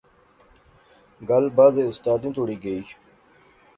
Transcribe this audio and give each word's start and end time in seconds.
گل 1.29 1.45
بعضے 1.55 1.83
استادیں 1.89 2.31
توڑی 2.35 2.57
گئی 2.63 2.81